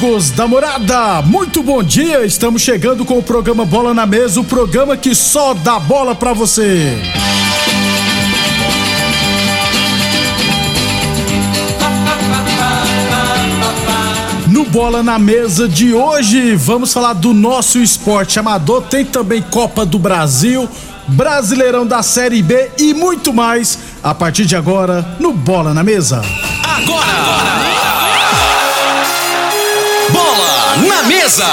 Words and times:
Amigos 0.00 0.30
da 0.30 0.48
morada, 0.48 1.20
muito 1.20 1.62
bom 1.62 1.82
dia. 1.82 2.24
Estamos 2.24 2.62
chegando 2.62 3.04
com 3.04 3.18
o 3.18 3.22
programa 3.22 3.66
Bola 3.66 3.92
na 3.92 4.06
Mesa 4.06 4.40
o 4.40 4.44
programa 4.44 4.96
que 4.96 5.14
só 5.14 5.52
dá 5.52 5.78
bola 5.78 6.14
pra 6.14 6.32
você. 6.32 6.96
No 14.46 14.64
Bola 14.64 15.02
na 15.02 15.18
Mesa 15.18 15.68
de 15.68 15.92
hoje, 15.92 16.56
vamos 16.56 16.94
falar 16.94 17.12
do 17.12 17.34
nosso 17.34 17.78
esporte 17.78 18.38
amador. 18.38 18.84
Tem 18.84 19.04
também 19.04 19.42
Copa 19.42 19.84
do 19.84 19.98
Brasil, 19.98 20.66
Brasileirão 21.08 21.86
da 21.86 22.02
Série 22.02 22.42
B 22.42 22.70
e 22.78 22.94
muito 22.94 23.34
mais 23.34 23.78
a 24.02 24.14
partir 24.14 24.46
de 24.46 24.56
agora 24.56 25.16
no 25.20 25.34
Bola 25.34 25.74
na 25.74 25.84
Mesa. 25.84 26.22
Agora! 26.64 27.04
Bola 27.04 27.69
na 31.00 31.02
mesa! 31.04 31.46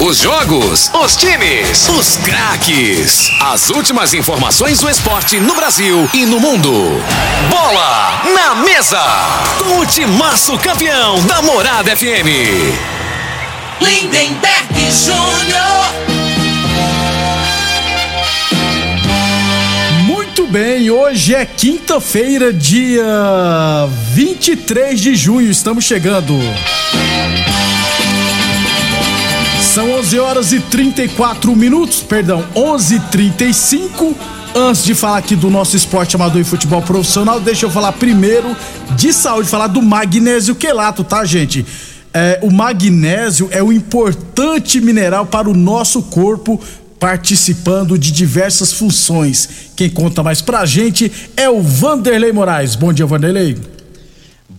Os 0.00 0.18
jogos, 0.18 0.90
os 0.94 1.16
times, 1.16 1.88
os 1.88 2.16
craques. 2.16 3.30
As 3.40 3.68
últimas 3.68 4.14
informações 4.14 4.80
do 4.80 4.88
esporte 4.88 5.38
no 5.38 5.54
Brasil 5.54 6.08
e 6.14 6.24
no 6.24 6.40
mundo. 6.40 6.72
Bola 7.50 8.22
na 8.34 8.54
mesa! 8.54 9.02
Com 9.58 9.80
o 9.80 9.86
timaço 9.86 10.56
campeão 10.58 11.20
da 11.26 11.42
Morada 11.42 11.94
FM. 11.94 12.28
Lindenberg 13.80 14.90
Júnior. 14.90 15.84
Muito 20.04 20.46
bem, 20.46 20.90
hoje 20.90 21.34
é 21.34 21.44
quinta-feira, 21.44 22.52
dia 22.52 23.04
23 24.12 25.00
de 25.00 25.14
junho, 25.14 25.50
estamos 25.50 25.84
chegando. 25.84 26.38
São 29.74 29.90
11 29.90 30.20
horas 30.20 30.52
e 30.52 30.60
34 30.60 31.56
minutos, 31.56 32.00
perdão, 32.00 32.44
11:35. 32.54 34.14
Antes 34.54 34.84
de 34.84 34.94
falar 34.94 35.18
aqui 35.18 35.34
do 35.34 35.50
nosso 35.50 35.74
esporte 35.74 36.14
amador 36.14 36.40
e 36.40 36.44
futebol 36.44 36.80
profissional, 36.80 37.40
deixa 37.40 37.66
eu 37.66 37.70
falar 37.70 37.90
primeiro 37.90 38.56
de 38.94 39.12
saúde, 39.12 39.48
falar 39.48 39.66
do 39.66 39.82
magnésio 39.82 40.54
quelato, 40.54 41.02
tá, 41.02 41.24
gente? 41.24 41.66
É, 42.12 42.38
o 42.40 42.52
magnésio 42.52 43.48
é 43.50 43.60
um 43.64 43.72
importante 43.72 44.80
mineral 44.80 45.26
para 45.26 45.50
o 45.50 45.54
nosso 45.54 46.02
corpo, 46.02 46.60
participando 47.00 47.98
de 47.98 48.12
diversas 48.12 48.72
funções. 48.72 49.48
Quem 49.74 49.90
conta 49.90 50.22
mais 50.22 50.40
pra 50.40 50.64
gente 50.64 51.10
é 51.36 51.50
o 51.50 51.60
Vanderlei 51.60 52.30
Moraes. 52.30 52.76
Bom 52.76 52.92
dia, 52.92 53.06
Vanderlei. 53.06 53.73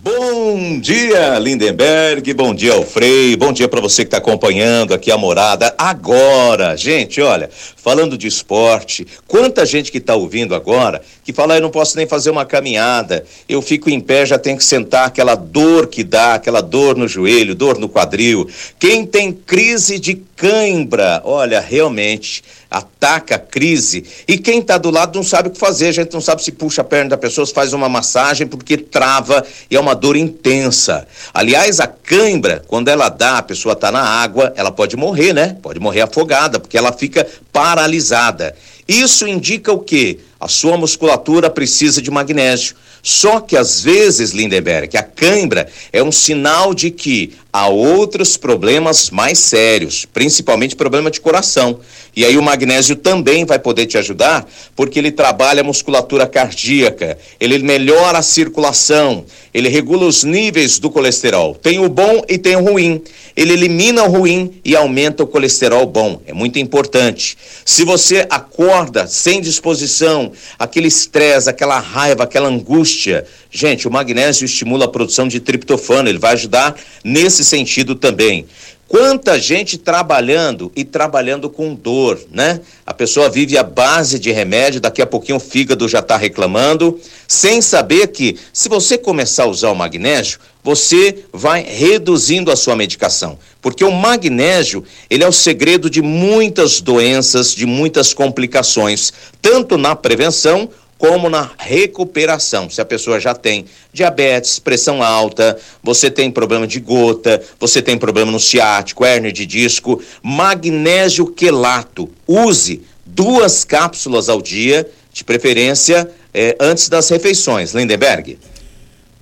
Bom 0.05 0.79
dia, 0.79 1.39
Lindenberg. 1.39 2.31
Bom 2.35 2.53
dia, 2.53 2.73
Alfrei. 2.73 3.35
Bom 3.35 3.51
dia 3.51 3.67
para 3.67 3.81
você 3.81 4.03
que 4.03 4.09
está 4.09 4.17
acompanhando 4.17 4.93
aqui 4.93 5.09
a 5.09 5.17
morada. 5.17 5.73
Agora, 5.79 6.77
gente, 6.77 7.19
olha, 7.19 7.49
falando 7.75 8.15
de 8.15 8.27
esporte, 8.27 9.07
quanta 9.25 9.65
gente 9.65 9.91
que 9.91 9.97
está 9.97 10.13
ouvindo 10.13 10.53
agora 10.53 11.01
que 11.23 11.33
fala, 11.33 11.55
eu 11.55 11.61
não 11.61 11.71
posso 11.71 11.97
nem 11.97 12.05
fazer 12.05 12.29
uma 12.29 12.45
caminhada, 12.45 13.25
eu 13.49 13.63
fico 13.63 13.89
em 13.89 13.99
pé, 13.99 14.27
já 14.27 14.37
tenho 14.37 14.57
que 14.57 14.63
sentar, 14.63 15.07
aquela 15.07 15.33
dor 15.33 15.87
que 15.87 16.03
dá, 16.03 16.35
aquela 16.35 16.61
dor 16.61 16.95
no 16.95 17.07
joelho, 17.07 17.55
dor 17.55 17.79
no 17.79 17.89
quadril. 17.89 18.47
Quem 18.77 19.07
tem 19.07 19.33
crise 19.33 19.97
de 19.97 20.21
cãibra, 20.35 21.19
olha, 21.25 21.59
realmente 21.59 22.43
ataca 22.69 23.35
a 23.35 23.39
crise 23.39 24.03
e 24.27 24.37
quem 24.37 24.59
está 24.59 24.77
do 24.77 24.89
lado 24.89 25.15
não 25.15 25.23
sabe 25.23 25.49
o 25.49 25.51
que 25.51 25.59
fazer, 25.59 25.87
a 25.87 25.91
gente 25.91 26.13
não 26.13 26.21
sabe 26.21 26.43
se 26.43 26.51
puxa 26.51 26.81
a 26.81 26.85
perna 26.85 27.11
da 27.11 27.17
pessoa, 27.17 27.45
se 27.45 27.53
faz 27.53 27.73
uma 27.73 27.87
massagem 27.87 28.47
porque 28.47 28.77
trava 28.77 29.45
e 29.69 29.75
é 29.75 29.79
uma 29.79 29.95
dor 29.95 30.15
intensa. 30.15 31.07
Aliás, 31.33 31.79
a 31.79 31.87
cãibra, 31.87 32.63
quando 32.67 32.89
ela 32.89 33.09
dá, 33.09 33.37
a 33.37 33.43
pessoa 33.43 33.73
está 33.73 33.91
na 33.91 34.01
água, 34.01 34.53
ela 34.55 34.71
pode 34.71 34.95
morrer, 34.95 35.33
né? 35.33 35.57
Pode 35.61 35.79
morrer 35.79 36.01
afogada, 36.01 36.59
porque 36.59 36.77
ela 36.77 36.91
fica 36.91 37.25
paralisada. 37.51 38.55
Isso 38.87 39.27
indica 39.27 39.71
o 39.71 39.79
quê? 39.79 40.19
A 40.39 40.47
sua 40.47 40.77
musculatura 40.77 41.49
precisa 41.49 42.01
de 42.01 42.11
magnésio. 42.11 42.75
Só 43.01 43.39
que 43.39 43.55
às 43.55 43.81
vezes, 43.81 44.31
Lindenberg, 44.31 44.95
a 44.97 45.03
cãibra 45.03 45.67
é 45.91 46.03
um 46.03 46.11
sinal 46.11 46.73
de 46.73 46.89
que 46.91 47.35
há 47.55 47.69
outros 47.69 48.35
problemas 48.35 49.09
mais 49.09 49.39
sérios, 49.39 50.05
principalmente 50.05 50.75
problema 50.75 51.09
de 51.09 51.21
coração. 51.21 51.79
E 52.13 52.25
aí 52.25 52.37
o 52.37 52.43
magnésio 52.43 52.97
também 52.97 53.45
vai 53.45 53.57
poder 53.57 53.85
te 53.85 53.97
ajudar, 53.97 54.45
porque 54.75 54.99
ele 54.99 55.09
trabalha 55.09 55.61
a 55.61 55.63
musculatura 55.63 56.27
cardíaca, 56.27 57.17
ele 57.39 57.57
melhora 57.59 58.17
a 58.17 58.21
circulação, 58.21 59.23
ele 59.53 59.69
regula 59.69 60.05
os 60.05 60.25
níveis 60.25 60.79
do 60.79 60.89
colesterol. 60.89 61.55
Tem 61.55 61.79
o 61.79 61.87
bom 61.87 62.23
e 62.27 62.37
tem 62.37 62.57
o 62.57 62.61
ruim. 62.61 63.01
Ele 63.37 63.53
elimina 63.53 64.03
o 64.03 64.11
ruim 64.11 64.59
e 64.63 64.75
aumenta 64.75 65.23
o 65.23 65.27
colesterol 65.27 65.85
bom. 65.85 66.21
É 66.25 66.33
muito 66.33 66.59
importante. 66.59 67.37
Se 67.63 67.85
você 67.85 68.27
acorda 68.29 69.07
sem 69.07 69.39
disposição, 69.39 70.33
aquele 70.59 70.89
estresse, 70.89 71.49
aquela 71.49 71.79
raiva, 71.79 72.23
aquela 72.23 72.49
angústia, 72.49 73.25
gente, 73.49 73.87
o 73.87 73.91
magnésio 73.91 74.43
estimula 74.43 74.85
a 74.85 74.89
produção 74.89 75.25
de 75.25 75.39
triptofano, 75.39 76.09
ele 76.09 76.19
vai 76.19 76.33
ajudar 76.33 76.75
nesse 77.01 77.44
sentido 77.45 77.95
também. 77.95 78.45
Quanta 78.87 79.39
gente 79.39 79.79
trabalhando 79.79 80.71
e 80.75 80.83
trabalhando 80.83 81.49
com 81.49 81.73
dor, 81.73 82.19
né? 82.31 82.61
A 82.85 82.93
pessoa 82.93 83.29
vive 83.29 83.57
à 83.57 83.63
base 83.63 84.19
de 84.19 84.31
remédio, 84.31 84.79
daqui 84.79 85.01
a 85.01 85.07
pouquinho 85.07 85.37
o 85.37 85.39
fígado 85.39 85.89
já 85.89 85.99
está 85.99 86.15
reclamando, 86.15 86.99
sem 87.27 87.63
saber 87.63 88.07
que 88.07 88.37
se 88.53 88.69
você 88.69 88.95
começar 88.95 89.43
a 89.43 89.47
usar 89.47 89.71
o 89.71 89.75
magnésio, 89.75 90.39
você 90.63 91.25
vai 91.33 91.63
reduzindo 91.63 92.51
a 92.51 92.55
sua 92.55 92.75
medicação. 92.75 93.39
Porque 93.59 93.83
o 93.83 93.91
magnésio, 93.91 94.83
ele 95.09 95.23
é 95.23 95.27
o 95.27 95.31
segredo 95.31 95.89
de 95.89 96.03
muitas 96.03 96.79
doenças, 96.79 97.55
de 97.55 97.65
muitas 97.65 98.13
complicações, 98.13 99.11
tanto 99.41 99.79
na 99.79 99.95
prevenção 99.95 100.69
como 100.97 101.29
na 101.29 101.49
recuperação. 101.57 102.69
Se 102.69 102.81
a 102.81 102.85
pessoa 102.85 103.19
já 103.19 103.33
tem 103.33 103.65
diabetes, 103.91 104.59
pressão 104.59 105.03
alta, 105.03 105.57
você 105.83 106.09
tem 106.09 106.31
problema 106.31 106.65
de 106.65 106.79
gota, 106.79 107.41
você 107.59 107.81
tem 107.81 107.97
problema 107.97 108.31
no 108.31 108.39
ciático, 108.39 109.05
hérnia 109.05 109.31
de 109.31 109.45
disco, 109.45 110.01
magnésio 110.23 111.27
quelato. 111.27 112.09
Use 112.27 112.81
duas 113.05 113.63
cápsulas 113.63 114.29
ao 114.29 114.41
dia, 114.41 114.89
de 115.13 115.23
preferência 115.23 116.09
eh, 116.33 116.57
antes 116.59 116.89
das 116.89 117.07
refeições. 117.09 117.73
Lindenberg. 117.73 118.37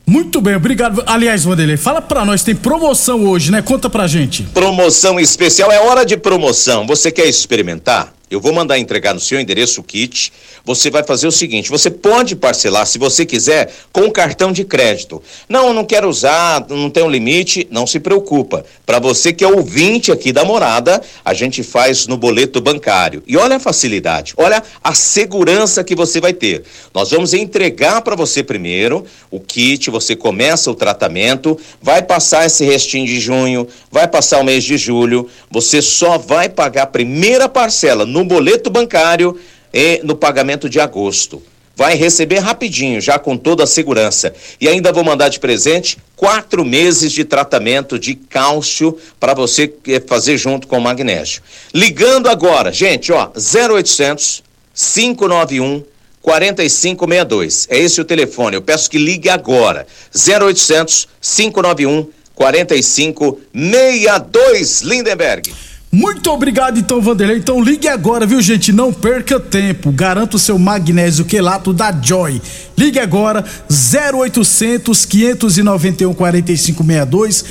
Muito 0.06 0.42
bem, 0.42 0.56
obrigado. 0.56 1.04
Aliás, 1.06 1.44
Vanderlei, 1.44 1.78
fala 1.78 2.02
pra 2.02 2.26
nós, 2.26 2.44
tem 2.44 2.56
promoção 2.56 3.26
hoje, 3.26 3.52
né? 3.52 3.62
Conta 3.62 3.90
pra 3.90 4.06
gente. 4.06 4.44
Promoção 4.54 5.20
especial, 5.20 5.72
é 5.72 5.80
hora 5.80 6.06
de 6.06 6.18
promoção. 6.18 6.86
Você 6.86 7.12
quer 7.12 7.26
experimentar? 7.26 8.14
Eu 8.34 8.42
vou 8.42 8.52
mandar 8.52 8.80
entregar 8.80 9.14
no 9.14 9.20
seu 9.20 9.40
endereço 9.40 9.82
o 9.82 9.84
kit. 9.84 10.34
Você 10.66 10.90
vai 10.90 11.04
fazer 11.04 11.28
o 11.28 11.32
seguinte: 11.32 11.70
você 11.70 11.92
pode 11.92 12.36
parcelar, 12.36 12.88
se 12.88 12.98
você 12.98 13.26
quiser, 13.26 13.72
com 13.92 14.10
cartão 14.10 14.52
de 14.52 14.64
crédito. 14.64 15.22
Não, 15.48 15.72
não 15.72 15.86
quero 15.86 16.10
usar, 16.10 16.66
não 16.68 16.90
tem 16.90 17.04
um 17.04 17.10
limite, 17.10 17.68
não 17.70 17.86
se 17.86 18.00
preocupa. 18.00 18.66
Para 18.86 18.98
você 18.98 19.32
que 19.32 19.44
é 19.44 19.48
ouvinte 19.48 20.12
aqui 20.12 20.32
da 20.32 20.44
morada, 20.44 21.00
a 21.24 21.34
gente 21.34 21.62
faz 21.62 22.08
no 22.08 22.18
boleto 22.18 22.60
bancário. 22.60 23.22
E 23.28 23.38
olha 23.38 23.58
a 23.58 23.60
facilidade, 23.60 24.34
olha 24.36 24.64
a 24.84 24.96
segurança 24.96 25.84
que 25.84 25.96
você 25.96 26.20
vai 26.20 26.34
ter. 26.34 26.64
Nós 26.94 27.12
vamos 27.12 27.34
entregar 27.34 28.02
para 28.02 28.16
você 28.16 28.42
primeiro 28.42 29.06
o 29.30 29.40
kit, 29.40 29.92
você 29.92 30.16
começa 30.16 30.72
o 30.72 30.76
tratamento, 30.76 31.60
vai 31.82 32.02
passar 32.02 32.48
esse 32.48 32.66
restinho 32.66 33.06
de 33.06 33.20
junho, 33.20 33.68
vai 33.92 34.08
passar 34.08 34.40
o 34.40 34.44
mês 34.44 34.64
de 34.64 34.78
julho, 34.78 35.30
você 35.52 35.82
só 35.82 36.18
vai 36.18 36.50
pagar 36.50 36.84
a 36.84 36.88
primeira 36.88 37.48
parcela 37.48 38.06
no 38.06 38.23
boleto 38.26 38.70
bancário 38.70 39.40
e 39.74 40.00
no 40.04 40.16
pagamento 40.16 40.70
de 40.70 40.80
agosto. 40.80 41.42
Vai 41.76 41.96
receber 41.96 42.38
rapidinho, 42.38 43.02
já 43.02 43.18
com 43.18 43.36
toda 43.36 43.64
a 43.64 43.68
segurança. 43.68 44.32
E 44.62 44.68
ainda 44.68 44.94
vou 44.94 45.04
mandar 45.04 45.30
de 45.30 45.40
presente 45.40 45.98
quatro 46.16 46.64
meses 46.64 47.12
de 47.12 47.26
tratamento 47.26 47.98
de 47.98 48.14
cálcio 48.14 48.96
para 49.20 49.34
você 49.34 49.74
eh, 49.88 50.00
fazer 50.06 50.38
junto 50.38 50.68
com 50.68 50.78
o 50.78 50.82
magnésio. 50.82 51.42
Ligando 51.74 52.30
agora, 52.30 52.72
gente, 52.72 53.12
ó, 53.12 53.32
0800 53.36 54.44
591 54.76 55.84
4562. 56.22 57.68
É 57.70 57.80
esse 57.80 58.00
o 58.00 58.06
telefone. 58.06 58.56
Eu 58.56 58.62
peço 58.62 58.88
que 58.90 59.00
ligue 59.00 59.30
agora. 59.30 59.88
0800 60.16 61.08
591 61.22 62.08
4562 62.36 64.82
Lindenberg. 64.82 65.73
Muito 65.94 66.32
obrigado, 66.32 66.80
então, 66.80 67.00
Vanderlei. 67.00 67.38
Então 67.38 67.62
ligue 67.62 67.88
agora, 67.88 68.26
viu, 68.26 68.42
gente? 68.42 68.74
Não 68.74 68.92
perca 68.92 69.40
tempo. 69.40 69.92
Garanta 69.92 70.38
o 70.38 70.40
seu 70.40 70.58
magnésio 70.58 71.24
quelato 71.24 71.72
da 71.72 71.92
Joy. 71.92 72.42
Ligue 72.76 72.98
agora, 72.98 73.46
0800 73.70 75.06
591 75.06 76.12
4562. 76.16 77.46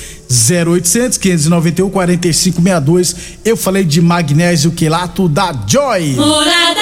0800 0.50 1.18
591 1.18 1.88
4562. 1.88 3.16
Eu 3.44 3.56
falei 3.56 3.84
de 3.84 4.00
magnésio 4.00 4.72
quelato 4.72 5.28
da 5.28 5.54
Joy. 5.64 6.14
Morada! 6.14 6.80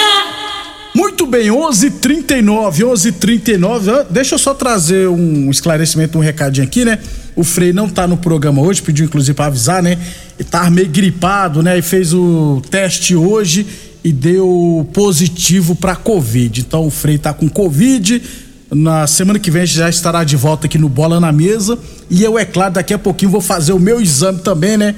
Muito 0.95 1.27
bem, 1.27 1.51
11:39, 1.51 2.83
11:39. 2.85 4.07
Deixa 4.09 4.33
eu 4.33 4.39
só 4.39 4.55
trazer 4.55 5.07
um 5.07 5.51
esclarecimento, 5.51 6.17
um 6.17 6.21
recadinho 6.21 6.65
aqui, 6.65 6.83
né? 6.83 6.97
O 7.35 7.43
Frei 7.43 7.71
não 7.71 7.87
tá 7.87 8.07
no 8.07 8.17
programa 8.17 8.61
hoje, 8.61 8.81
pediu 8.81 9.05
inclusive 9.05 9.33
para 9.33 9.45
avisar, 9.45 9.81
né? 9.81 9.97
Ele 10.37 10.47
tava 10.49 10.69
meio 10.69 10.89
gripado, 10.89 11.63
né? 11.63 11.77
E 11.77 11.81
fez 11.81 12.13
o 12.13 12.61
teste 12.69 13.15
hoje 13.15 13.65
e 14.03 14.11
deu 14.11 14.87
positivo 14.93 15.75
para 15.75 15.95
Covid. 15.95 16.61
Então 16.61 16.87
o 16.87 16.91
Frei 16.91 17.17
tá 17.17 17.33
com 17.33 17.47
Covid. 17.47 18.21
Na 18.69 19.05
semana 19.05 19.37
que 19.37 19.51
vem 19.51 19.65
já 19.65 19.89
estará 19.89 20.23
de 20.23 20.35
volta 20.35 20.65
aqui 20.65 20.77
no 20.77 20.89
Bola 20.89 21.19
na 21.19 21.31
Mesa. 21.31 21.77
E 22.09 22.23
eu, 22.23 22.37
é 22.37 22.45
claro, 22.45 22.73
daqui 22.73 22.93
a 22.93 22.99
pouquinho 22.99 23.31
vou 23.31 23.41
fazer 23.41 23.73
o 23.73 23.79
meu 23.79 24.01
exame 24.01 24.39
também, 24.39 24.77
né? 24.77 24.95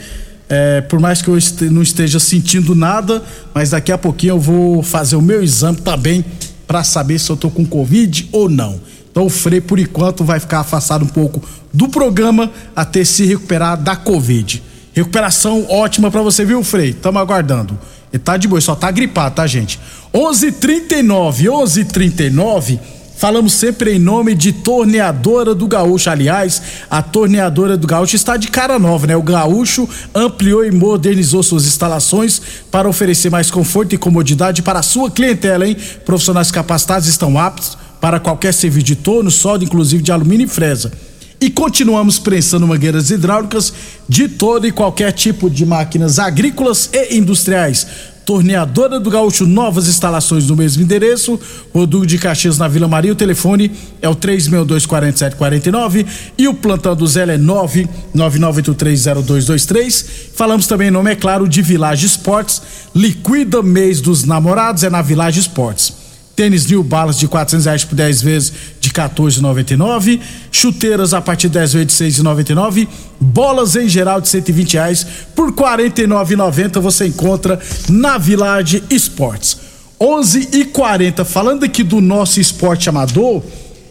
É, 0.50 0.82
por 0.82 1.00
mais 1.00 1.22
que 1.22 1.28
eu 1.28 1.38
este, 1.38 1.66
não 1.66 1.82
esteja 1.82 2.20
sentindo 2.20 2.76
nada, 2.76 3.24
mas 3.54 3.72
daqui 3.72 3.92
a 3.92 3.98
pouquinho 3.98 4.32
eu 4.32 4.40
vou 4.40 4.84
fazer 4.84 5.16
o 5.16 5.22
meu 5.22 5.44
exame 5.44 5.78
também 5.78 6.24
para 6.68 6.84
saber 6.84 7.20
se 7.20 7.30
eu 7.30 7.38
tô 7.38 7.50
com 7.50 7.66
Covid 7.66 8.30
ou 8.32 8.50
não. 8.50 8.80
Então 9.14 9.28
o 9.28 9.30
Frei, 9.30 9.62
por 9.62 9.78
enquanto, 9.78 10.24
vai 10.24 10.40
ficar 10.40 10.62
afastado 10.62 11.06
um 11.06 11.08
pouco 11.08 11.40
do 11.72 11.88
programa 11.88 12.52
até 12.76 13.04
se 13.04 13.24
recuperar 13.26 13.78
da 13.78 13.96
Covid. 13.96 14.64
Recuperação 14.92 15.68
ótima 15.70 16.10
para 16.10 16.24
você, 16.24 16.44
viu, 16.44 16.64
Frei? 16.64 16.94
Tamo 16.94 17.20
aguardando. 17.20 17.78
Ele 18.12 18.24
tá 18.24 18.38
de 18.38 18.48
boa, 18.48 18.60
só 18.60 18.74
tá 18.74 18.90
gripado, 18.90 19.36
tá, 19.36 19.46
gente? 19.46 19.80
11:39, 20.12 21.48
11:39. 21.48 22.80
Falamos 23.16 23.54
sempre 23.54 23.94
em 23.94 24.00
nome 24.00 24.34
de 24.34 24.52
Torneadora 24.52 25.54
do 25.54 25.68
Gaúcho. 25.68 26.10
Aliás, 26.10 26.60
a 26.90 27.04
Torneadora 27.04 27.78
do 27.78 27.86
Gaúcho 27.86 28.16
está 28.16 28.36
de 28.36 28.48
cara 28.48 28.80
nova, 28.80 29.06
né? 29.06 29.16
O 29.16 29.22
Gaúcho 29.22 29.88
ampliou 30.14 30.66
e 30.66 30.72
modernizou 30.72 31.44
suas 31.44 31.68
instalações 31.68 32.42
para 32.72 32.90
oferecer 32.90 33.30
mais 33.30 33.52
conforto 33.52 33.94
e 33.94 33.98
comodidade 33.98 34.64
para 34.64 34.80
a 34.80 34.84
sua 34.84 35.12
clientela, 35.12 35.68
hein? 35.68 35.78
Profissionais 36.04 36.50
capacitados 36.50 37.08
estão 37.08 37.38
aptos 37.38 37.78
para 38.04 38.20
qualquer 38.20 38.54
serviço 38.54 38.86
de 38.86 38.96
torno, 38.98 39.32
solda, 39.32 39.64
inclusive 39.64 40.04
de 40.04 40.12
alumínio 40.12 40.44
e 40.44 40.50
fresa. 40.50 40.92
E 41.40 41.50
continuamos 41.50 42.20
prensando 42.20 42.68
mangueiras 42.68 43.10
hidráulicas 43.10 43.74
de 44.10 44.28
todo 44.28 44.68
e 44.68 44.74
qualquer 44.74 45.14
tipo 45.14 45.50
de 45.50 45.66
máquinas 45.66 46.20
agrícolas 46.20 46.90
e 46.92 47.16
industriais. 47.16 47.88
Torneadora 48.26 49.00
do 49.00 49.10
Gaúcho, 49.10 49.46
novas 49.46 49.88
instalações 49.88 50.48
no 50.48 50.58
mesmo 50.58 50.84
endereço. 50.84 51.40
Rodul 51.74 52.06
de 52.06 52.18
Caxias 52.18 52.58
na 52.58 52.68
Vila 52.68 52.90
Maria. 52.90 53.14
O 53.14 53.16
telefone 53.16 53.72
é 54.02 54.10
o 54.10 54.16
3624749 54.18 56.06
e 56.38 56.50
o 56.50 56.54
plantão 56.54 56.98
do 56.98 57.08
Zé 57.08 57.24
é 57.24 57.38
999830223. 57.38 60.06
Falamos 60.36 60.68
também 60.68 60.92
nome, 60.92 61.12
é 61.12 61.16
claro, 61.16 61.48
de 61.48 61.62
Village 61.62 62.06
Esportes. 62.06 62.62
Liquida 62.94 63.64
mês 63.64 64.02
dos 64.02 64.26
namorados 64.26 64.84
é 64.84 64.90
na 64.90 65.02
Village 65.02 65.40
Esportes. 65.40 66.03
Tênis 66.36 66.66
New 66.66 66.84
Balance 66.84 67.20
de 67.20 67.28
400 67.28 67.66
reais 67.66 67.84
por 67.84 67.96
10 67.96 68.22
vezes 68.22 68.54
de 68.80 68.90
14,99. 68.90 70.20
Chuteiras 70.52 71.14
a 71.14 71.22
partir 71.22 71.48
de 71.48 71.54
10 71.60 71.74
vezes 71.74 71.98
de 71.98 72.24
6,99. 72.24 72.88
Bolas 73.20 73.76
em 73.76 73.88
geral 73.88 74.20
de 74.20 74.28
120 74.28 74.74
reais 74.74 75.06
por 75.36 75.52
49,90 75.52 76.80
você 76.80 77.08
encontra 77.08 77.60
na 77.90 78.18
Village 78.18 78.84
Esportes. 78.90 79.58
11 80.00 80.50
e 80.54 80.66
40 80.66 81.24
falando 81.24 81.64
aqui 81.64 81.84
do 81.84 82.02
nosso 82.02 82.42
esporte 82.42 82.90
amador, 82.90 83.42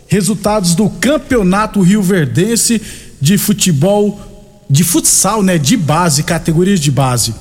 resultados 0.08 0.74
do 0.74 0.90
Campeonato 0.90 1.80
Rio 1.80 2.02
Verdense 2.02 2.82
de 3.20 3.38
futebol, 3.38 4.20
de 4.68 4.84
futsal, 4.84 5.42
né? 5.42 5.56
De 5.58 5.76
base, 5.76 6.22
categorias 6.22 6.80
de 6.80 6.90
base. 6.90 7.34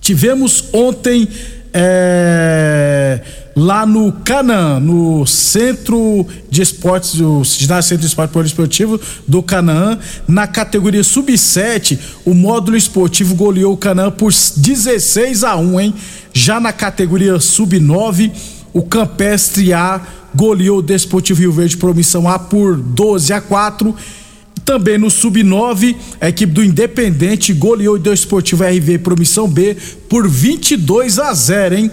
Tivemos 0.00 0.64
ontem. 0.72 1.28
É 1.74 3.20
lá 3.56 3.86
no 3.86 4.10
Canaã, 4.12 4.80
no 4.80 5.24
Centro 5.26 6.26
de 6.50 6.62
Esportes, 6.62 7.20
o 7.20 7.44
Ginásio 7.44 7.90
Centro 7.90 8.02
de 8.02 8.06
Esporte 8.08 8.32
Poliesportivo 8.32 9.00
do 9.26 9.42
Canaã, 9.42 9.98
na 10.26 10.46
categoria 10.46 11.04
Sub-7, 11.04 11.98
o 12.24 12.34
módulo 12.34 12.76
esportivo 12.76 13.34
goleou 13.34 13.72
o 13.72 13.76
Canaã 13.76 14.10
por 14.10 14.32
16 14.32 15.44
a 15.44 15.56
1, 15.56 15.80
hein? 15.80 15.94
Já 16.32 16.58
na 16.58 16.72
categoria 16.72 17.38
Sub-9, 17.38 18.32
o 18.72 18.82
Campestre 18.82 19.72
A 19.72 20.00
goleou 20.34 20.78
o 20.78 20.82
Desportivo 20.82 21.40
Rio 21.40 21.52
Verde 21.52 21.76
Promissão 21.76 22.28
A 22.28 22.38
por 22.40 22.76
12 22.76 23.32
a 23.32 23.40
4. 23.40 23.94
Também 24.64 24.96
no 24.96 25.10
Sub-9, 25.10 25.94
a 26.20 26.28
equipe 26.28 26.52
do 26.52 26.64
Independente 26.64 27.52
goleou 27.52 27.96
o 27.96 27.98
Desportivo 27.98 28.64
RV 28.64 28.98
Promissão 28.98 29.46
B 29.46 29.76
por 30.08 30.26
22 30.26 31.18
a 31.18 31.34
0, 31.34 31.74
hein? 31.74 31.90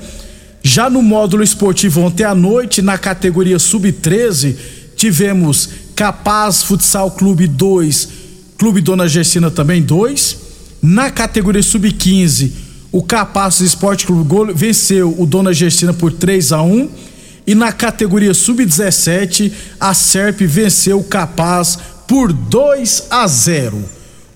Já 0.63 0.89
no 0.89 1.01
módulo 1.01 1.43
esportivo 1.43 2.01
ontem 2.01 2.23
à 2.23 2.33
noite, 2.33 2.81
na 2.81 2.97
categoria 2.97 3.59
sub-13, 3.59 4.55
tivemos 4.95 5.69
Capaz 5.95 6.63
Futsal 6.63 7.11
Clube 7.11 7.47
2, 7.47 8.09
Clube 8.57 8.79
Dona 8.79 9.07
Gersina 9.07 9.51
também 9.51 9.81
2. 9.81 10.37
Na 10.81 11.09
categoria 11.09 11.63
sub-15, 11.63 12.51
o 12.91 13.01
Capaz 13.01 13.59
Esporte 13.59 14.05
Clube 14.05 14.53
venceu 14.53 15.15
o 15.17 15.25
Dona 15.25 15.53
Gersina 15.53 15.93
por 15.93 16.11
3 16.11 16.51
a 16.51 16.61
1 16.61 16.89
e 17.45 17.55
na 17.55 17.71
categoria 17.71 18.33
sub-17, 18.33 19.51
a 19.79 19.93
Serp 19.93 20.41
venceu 20.41 20.99
o 20.99 21.03
Capaz 21.03 21.79
por 22.11 22.33
2 22.33 23.07
a 23.09 23.25
0. 23.25 23.81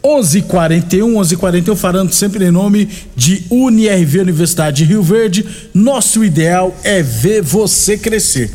11:41, 0.02 1.14
11:41 1.18 1.76
falando 1.76 2.14
sempre 2.14 2.46
em 2.46 2.52
nome 2.52 2.88
de 3.18 3.44
UniRV 3.50 4.22
Universidade 4.22 4.78
de 4.78 4.86
Rio 4.86 5.04
Verde. 5.04 5.46
Nosso 5.74 6.24
ideal 6.24 6.74
é 6.86 7.04
ver 7.04 7.42
você 7.42 7.98
crescer. 7.98 8.50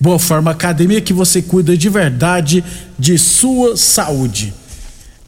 Boa 0.00 0.18
Forma 0.18 0.50
Academia 0.50 1.00
que 1.00 1.12
você 1.12 1.40
cuida 1.40 1.76
de 1.76 1.88
verdade 1.88 2.64
de 2.98 3.16
sua 3.16 3.76
saúde. 3.76 4.52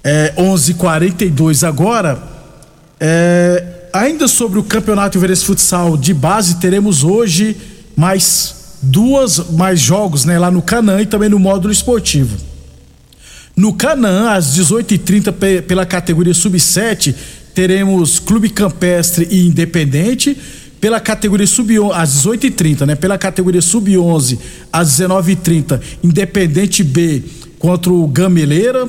É 0.02 0.34
11:42 0.36 1.62
agora. 1.62 2.20
É, 2.98 3.62
ainda 3.92 4.26
sobre 4.26 4.58
o 4.58 4.64
Campeonato 4.64 5.18
Everest 5.18 5.46
Futsal 5.46 5.96
de 5.96 6.12
base, 6.12 6.56
teremos 6.56 7.04
hoje 7.04 7.56
mais 7.94 8.56
duas 8.82 9.38
mais 9.50 9.78
jogos, 9.78 10.24
né, 10.24 10.36
lá 10.36 10.50
no 10.50 10.62
Canaã 10.62 11.00
e 11.00 11.06
também 11.06 11.28
no 11.28 11.38
módulo 11.38 11.72
esportivo. 11.72 12.55
No 13.56 13.72
Canaã, 13.72 14.32
às 14.32 14.54
18h30, 14.54 15.62
pela 15.62 15.86
categoria 15.86 16.34
Sub-7, 16.34 17.14
teremos 17.54 18.18
Clube 18.18 18.50
Campestre 18.50 19.26
e 19.30 19.46
Independente. 19.46 20.36
Pela 20.78 21.00
categoria 21.00 21.46
Sub-11, 21.46 21.90
às 21.94 22.26
18h30, 22.26 22.84
né? 22.84 22.94
Pela 22.94 23.16
categoria 23.16 23.62
Sub-11, 23.62 24.38
às 24.70 24.98
19h30, 24.98 25.80
Independente 26.04 26.84
B 26.84 27.22
contra 27.58 27.90
o 27.90 28.06
Gameleira. 28.06 28.86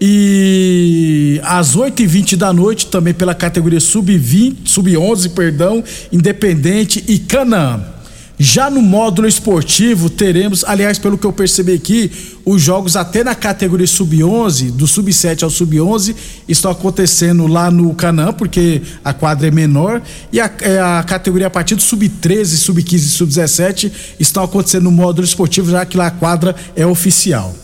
E 0.00 1.40
às 1.44 1.76
8h20 1.76 2.36
da 2.36 2.52
noite, 2.52 2.86
também 2.86 3.12
pela 3.14 3.34
categoria 3.34 3.80
sub-20, 3.80 4.56
sub-11, 4.64 5.30
perdão, 5.30 5.82
Independente 6.12 7.02
e 7.08 7.18
Canaã. 7.18 7.95
Já 8.38 8.68
no 8.68 8.82
módulo 8.82 9.26
esportivo, 9.26 10.10
teremos, 10.10 10.62
aliás, 10.62 10.98
pelo 10.98 11.16
que 11.16 11.26
eu 11.26 11.32
percebi 11.32 11.72
aqui, 11.72 12.10
os 12.44 12.60
jogos 12.60 12.94
até 12.94 13.24
na 13.24 13.34
categoria 13.34 13.86
sub-11, 13.86 14.72
do 14.72 14.86
sub-7 14.86 15.42
ao 15.42 15.48
sub-11, 15.48 16.14
estão 16.46 16.70
acontecendo 16.70 17.46
lá 17.46 17.70
no 17.70 17.94
Canaã, 17.94 18.34
porque 18.34 18.82
a 19.02 19.14
quadra 19.14 19.48
é 19.48 19.50
menor, 19.50 20.02
e 20.30 20.38
a, 20.38 20.50
é, 20.60 20.78
a 20.78 21.02
categoria 21.02 21.46
a 21.46 21.50
partir 21.50 21.76
do 21.76 21.82
sub-13, 21.82 22.44
sub-15 22.56 22.94
e 22.94 22.98
sub-17 22.98 23.92
estão 24.20 24.44
acontecendo 24.44 24.84
no 24.84 24.92
módulo 24.92 25.26
esportivo, 25.26 25.70
já 25.70 25.86
que 25.86 25.96
lá 25.96 26.08
a 26.08 26.10
quadra 26.10 26.54
é 26.76 26.86
oficial. 26.86 27.56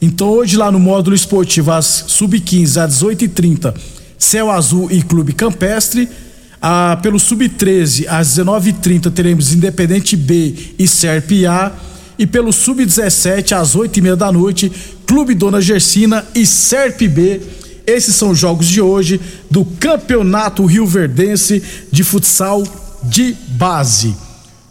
Então, 0.00 0.28
hoje 0.28 0.56
lá 0.56 0.70
no 0.70 0.78
módulo 0.78 1.16
esportivo, 1.16 1.72
às 1.72 2.04
sub-15 2.06 2.76
às 2.80 3.02
18h30, 3.02 3.74
Céu 4.16 4.48
Azul 4.48 4.92
e 4.92 5.02
Clube 5.02 5.32
Campestre 5.32 6.08
ah, 6.62 6.98
pelo 7.02 7.18
Sub-13, 7.18 8.06
às 8.08 8.36
19h30, 8.36 9.10
teremos 9.10 9.52
Independente 9.52 10.16
B 10.16 10.54
e 10.78 10.86
Serp 10.86 11.30
A. 11.48 11.72
E 12.18 12.26
pelo 12.26 12.52
Sub-17, 12.52 13.52
às 13.52 13.74
8h30 13.74 14.14
da 14.14 14.30
noite, 14.30 14.70
Clube 15.06 15.34
Dona 15.34 15.60
Gersina 15.60 16.24
e 16.34 16.44
Serp 16.44 17.00
B. 17.00 17.40
Esses 17.86 18.14
são 18.14 18.30
os 18.30 18.38
jogos 18.38 18.66
de 18.66 18.80
hoje 18.80 19.18
do 19.50 19.64
Campeonato 19.64 20.66
Rio 20.66 20.86
Verdense 20.86 21.62
de 21.90 22.04
Futsal 22.04 22.62
de 23.02 23.34
Base. 23.48 24.14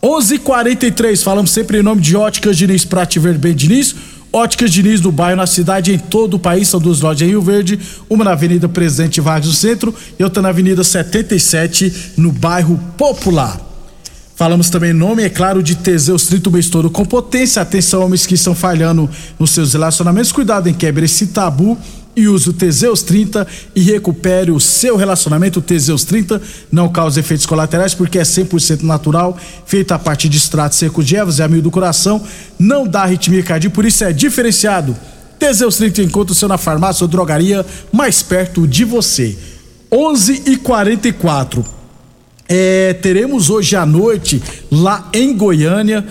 11:43 0.01 1.23
falamos 1.23 1.51
sempre 1.51 1.79
em 1.79 1.83
nome 1.83 2.01
de 2.01 2.15
Óticas 2.15 2.55
Diniz 2.55 2.85
Prate 2.85 3.19
Ver 3.19 3.37
Bem 3.37 3.53
Diniz 3.53 3.95
Óticas 4.31 4.71
Diniz 4.71 5.01
do 5.01 5.11
bairro, 5.11 5.37
na 5.37 5.47
cidade, 5.47 5.91
em 5.91 5.97
todo 5.97 6.35
o 6.35 6.39
país, 6.39 6.67
são 6.67 6.79
duas 6.79 7.01
lojas 7.01 7.27
em 7.27 7.31
Rio 7.31 7.41
Verde, 7.41 7.79
uma 8.07 8.23
na 8.23 8.31
Avenida 8.31 8.69
Presidente 8.69 9.19
Vargas 9.19 9.49
do 9.49 9.55
Centro 9.55 9.93
e 10.19 10.23
outra 10.23 10.41
na 10.41 10.49
Avenida 10.49 10.83
77, 10.83 12.13
no 12.17 12.31
bairro 12.31 12.79
Popular. 12.95 13.59
Falamos 14.35 14.69
também 14.69 14.93
nome, 14.93 15.23
é 15.23 15.29
claro, 15.29 15.61
de 15.61 15.75
Teseus 15.75 16.27
30 16.27 16.49
mês 16.51 16.69
todo 16.69 16.89
com 16.89 17.03
potência. 17.03 17.61
Atenção, 17.61 18.05
homens 18.05 18.25
que 18.25 18.35
estão 18.35 18.55
falhando 18.55 19.09
nos 19.37 19.49
seus 19.49 19.73
relacionamentos. 19.73 20.31
Cuidado 20.31 20.69
em 20.69 20.73
quebra 20.73 21.03
esse 21.03 21.27
tabu 21.27 21.77
e 22.15 22.27
use 22.27 22.49
o 22.49 22.53
Teseus 22.53 23.01
30 23.01 23.47
e 23.75 23.81
recupere 23.81 24.51
o 24.51 24.59
seu 24.59 24.95
relacionamento. 24.95 25.59
O 25.59 25.61
Teseus 25.61 26.03
30 26.03 26.41
não 26.71 26.89
causa 26.89 27.19
efeitos 27.19 27.45
colaterais 27.45 27.93
porque 27.93 28.19
é 28.19 28.23
100% 28.23 28.83
natural, 28.83 29.37
feito 29.65 29.91
a 29.91 29.99
partir 29.99 30.29
de 30.29 30.37
extrato 30.37 30.75
seco 30.75 31.03
de 31.03 31.15
ervas, 31.15 31.39
é 31.39 31.43
amigo 31.43 31.63
do 31.63 31.71
coração, 31.71 32.21
não 32.57 32.87
dá 32.87 33.03
arritmia 33.03 33.43
cardíaca, 33.43 33.75
por 33.75 33.85
isso 33.85 34.03
é 34.03 34.11
diferenciado. 34.11 34.95
Teseus 35.37 35.77
30 35.77 36.03
encontra 36.03 36.33
o 36.33 36.35
seu 36.35 36.47
na 36.47 36.57
farmácia 36.57 37.03
ou 37.03 37.07
drogaria 37.07 37.65
mais 37.91 38.21
perto 38.21 38.67
de 38.67 38.83
você. 38.83 39.37
11 39.91 40.43
e 40.45 40.57
44 40.57 41.79
é, 42.51 42.93
teremos 42.93 43.51
hoje 43.51 43.75
à 43.75 43.85
noite 43.85 44.41
lá 44.71 45.07
em 45.13 45.37
Goiânia 45.37 46.03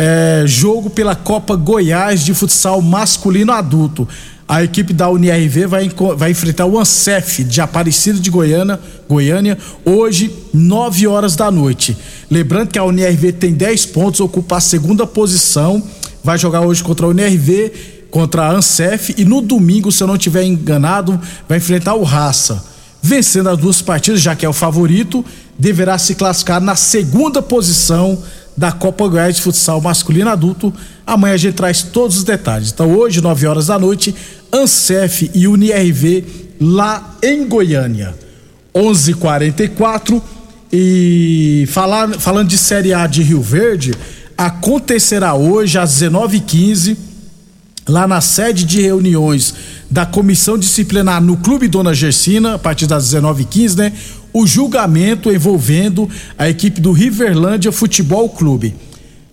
é, 0.00 0.44
jogo 0.46 0.88
pela 0.88 1.16
Copa 1.16 1.56
Goiás 1.56 2.24
de 2.24 2.32
futsal 2.32 2.80
masculino 2.80 3.52
adulto 3.52 4.06
a 4.48 4.64
equipe 4.64 4.94
da 4.94 5.10
UNIRV 5.10 5.66
vai, 5.66 5.90
vai 6.16 6.30
enfrentar 6.30 6.64
o 6.64 6.78
Ancef 6.78 7.44
de 7.44 7.60
Aparecida 7.60 8.18
de 8.18 8.30
Goiânia, 8.30 8.80
Goiânia, 9.06 9.58
hoje, 9.84 10.34
9 10.54 11.06
horas 11.06 11.36
da 11.36 11.50
noite. 11.50 11.94
Lembrando 12.30 12.70
que 12.70 12.78
a 12.78 12.84
UNIRV 12.84 13.32
tem 13.32 13.52
10 13.52 13.84
pontos, 13.86 14.20
ocupa 14.20 14.56
a 14.56 14.60
segunda 14.60 15.06
posição, 15.06 15.82
vai 16.24 16.38
jogar 16.38 16.62
hoje 16.62 16.82
contra 16.82 17.04
a 17.04 17.10
UNIRV, 17.10 17.72
contra 18.10 18.46
a 18.46 18.52
Ancef 18.52 19.14
e 19.18 19.24
no 19.24 19.42
domingo, 19.42 19.92
se 19.92 20.02
eu 20.02 20.06
não 20.06 20.16
estiver 20.16 20.44
enganado, 20.44 21.20
vai 21.46 21.58
enfrentar 21.58 21.92
o 21.92 22.02
Raça. 22.02 22.64
Vencendo 23.02 23.50
as 23.50 23.58
duas 23.58 23.82
partidas, 23.82 24.22
já 24.22 24.34
que 24.34 24.46
é 24.46 24.48
o 24.48 24.54
favorito, 24.54 25.22
deverá 25.58 25.98
se 25.98 26.14
classificar 26.14 26.58
na 26.58 26.74
segunda 26.74 27.42
posição 27.42 28.18
da 28.58 28.72
Copa 28.72 29.06
Goiás 29.06 29.36
de 29.36 29.42
Futsal 29.42 29.80
Masculino 29.80 30.28
Adulto. 30.28 30.74
Amanhã 31.06 31.34
a 31.34 31.36
gente 31.36 31.54
traz 31.54 31.80
todos 31.80 32.16
os 32.16 32.24
detalhes. 32.24 32.72
Então, 32.72 32.92
hoje, 32.92 33.20
9 33.20 33.46
horas 33.46 33.68
da 33.68 33.78
noite, 33.78 34.12
Ancef 34.52 35.30
e 35.32 35.46
UNIRV 35.46 36.24
lá 36.60 37.16
em 37.22 37.46
Goiânia. 37.46 38.16
11:44 38.74 40.20
e 40.72 41.68
falar, 41.68 42.08
falando 42.18 42.48
de 42.48 42.58
Série 42.58 42.92
A 42.92 43.06
de 43.06 43.22
Rio 43.22 43.40
Verde, 43.40 43.94
acontecerá 44.36 45.34
hoje 45.34 45.78
às 45.78 45.92
19:15 45.92 46.96
lá 47.88 48.06
na 48.06 48.20
sede 48.20 48.64
de 48.64 48.82
reuniões 48.82 49.54
da 49.90 50.04
comissão 50.04 50.58
disciplinar 50.58 51.22
no 51.22 51.36
Clube 51.38 51.68
Dona 51.68 51.94
Gersina, 51.94 52.54
a 52.54 52.58
partir 52.58 52.86
das 52.86 53.04
19:15, 53.04 53.76
né? 53.76 53.92
O 54.32 54.46
julgamento 54.46 55.32
envolvendo 55.32 56.08
a 56.36 56.48
equipe 56.48 56.80
do 56.80 56.92
Riverlândia 56.92 57.72
Futebol 57.72 58.28
Clube. 58.28 58.74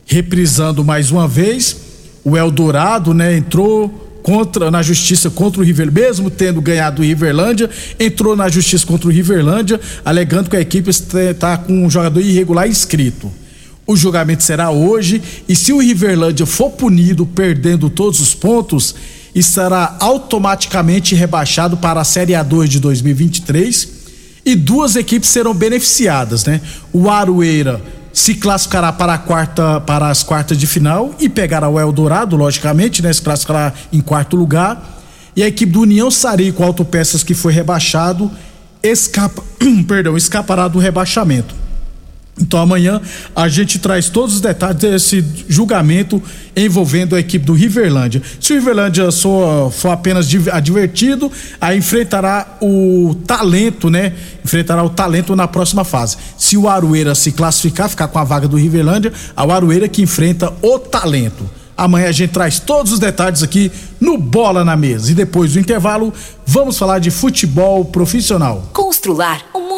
Reprisando 0.06 0.84
mais 0.84 1.12
uma 1.12 1.28
vez, 1.28 1.76
o 2.24 2.38
Eldorado, 2.38 3.14
né, 3.14 3.36
entrou 3.36 4.06
contra 4.24 4.72
na 4.72 4.82
justiça 4.82 5.30
contra 5.30 5.62
o 5.62 5.64
River, 5.64 5.92
mesmo 5.92 6.32
tendo 6.32 6.60
ganhado 6.60 7.02
o 7.02 7.06
Riverlândia, 7.06 7.70
entrou 8.00 8.36
na 8.36 8.50
justiça 8.50 8.84
contra 8.84 9.08
o 9.08 9.12
Riverlândia, 9.12 9.80
alegando 10.04 10.50
que 10.50 10.56
a 10.56 10.62
equipe 10.62 10.90
está 10.90 11.58
com 11.58 11.86
um 11.86 11.90
jogador 11.90 12.20
irregular 12.22 12.68
inscrito. 12.68 13.32
O 13.86 13.96
julgamento 13.96 14.42
será 14.42 14.72
hoje 14.72 15.22
e 15.48 15.56
se 15.56 15.72
o 15.72 15.80
Riverlândia 15.80 16.48
for 16.48 16.72
punido 16.72 17.24
perdendo 17.28 17.88
todos 17.88 18.20
os 18.20 18.34
pontos, 18.34 18.96
estará 19.36 19.96
automaticamente 20.00 21.14
rebaixado 21.14 21.78
para 21.78 22.02
a 22.02 22.04
Série 22.04 22.34
A2 22.34 22.68
de 22.68 22.80
2023 22.80 24.05
e 24.46 24.56
duas 24.56 24.96
equipes 24.96 25.30
serão 25.30 25.54
beneficiadas, 25.54 26.46
né? 26.46 26.62
O 26.94 27.10
Aroeira 27.10 27.82
se 28.14 28.36
classificará 28.36 28.94
para 28.94 29.18
quarta 29.18 29.82
para 29.82 30.10
as 30.10 30.24
quartas 30.24 30.58
de 30.58 30.68
final 30.68 31.14
e 31.20 31.28
pegará 31.28 31.68
o 31.68 31.80
Eldorado, 31.80 32.36
logicamente, 32.36 33.02
né? 33.02 33.12
Se 33.12 33.22
classificará 33.22 33.74
em 33.92 34.00
quarto 34.00 34.38
lugar. 34.38 35.02
E 35.36 35.44
a 35.44 35.48
equipe 35.48 35.72
do 35.72 35.82
União 35.82 36.10
Sarico 36.10 36.64
Autopeças 36.64 37.24
que 37.24 37.34
foi 37.34 37.52
rebaixado 37.52 38.32
escapa, 38.82 39.44
perdão, 39.88 40.16
escapará 40.16 40.68
do 40.68 40.80
rebaixamento. 40.80 41.56
Então 42.40 42.60
amanhã 42.60 43.02
a 43.34 43.48
gente 43.48 43.80
traz 43.80 44.10
todos 44.10 44.36
os 44.36 44.42
detalhes 44.42 44.78
desse 44.78 45.24
julgamento 45.48 46.22
envolvendo 46.56 47.16
a 47.16 47.20
equipe 47.20 47.46
do 47.46 47.54
Riverlândia. 47.54 48.22
Se 48.42 48.52
o 48.52 48.56
Riverlândia 48.58 49.10
for, 49.10 49.72
for 49.72 49.90
apenas 49.90 50.28
advertido, 50.52 51.32
aí 51.62 51.78
enfrentará 51.78 52.58
o 52.62 53.16
talento, 53.26 53.90
né? 53.90 54.14
Enfrentará 54.44 54.84
o 54.84 54.90
talento 54.90 55.34
na 55.34 55.48
próxima 55.48 55.86
fase. 55.86 56.18
Se 56.38 56.58
o 56.58 56.68
Arueira 56.68 57.16
se 57.16 57.32
classificar, 57.32 57.88
ficar 57.88 58.10
com 58.10 58.20
a 58.20 58.24
vaga 58.26 58.50
do 58.50 58.58
Riverlândia, 58.58 59.14
a 59.36 59.44
Arueira 59.44 59.88
que 59.88 60.02
enfrenta 60.02 60.52
o 60.62 60.78
talento. 60.78 61.50
Amanhã 61.78 62.08
a 62.08 62.12
gente 62.12 62.32
traz 62.32 62.58
todos 62.60 62.94
os 62.94 63.00
detalhes 63.00 63.44
aqui 63.44 63.72
no 64.00 64.18
Bola 64.18 64.64
na 64.64 64.78
Mesa. 64.78 65.12
E 65.12 65.16
depois 65.16 65.54
do 65.54 65.60
intervalo, 65.60 66.14
vamos 66.46 66.78
falar 66.78 67.00
de 67.00 67.12
futebol 67.12 67.84
profissional. 67.84 68.70
Constrular 68.72 69.42
um 69.54 69.65